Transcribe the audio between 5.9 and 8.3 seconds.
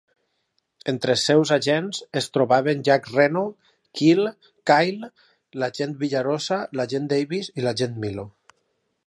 Villarosa, l'agent Davis i l'agent Milo.